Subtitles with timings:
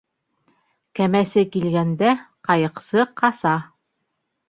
[1.01, 2.17] Кәмәсе килгәндә
[2.51, 3.57] ҡайыҡсы ҡаса.